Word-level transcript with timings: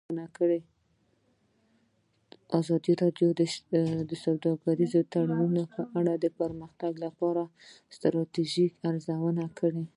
ازادي 2.59 2.93
راډیو 3.03 3.29
د 4.09 4.11
سوداګریز 4.23 4.93
تړونونه 5.11 5.61
په 5.73 5.81
اړه 5.99 6.13
د 6.23 6.25
پرمختګ 6.39 6.93
لپاره 7.05 7.43
د 7.47 7.51
ستراتیژۍ 7.95 8.67
ارزونه 8.89 9.43
کړې. 9.59 9.83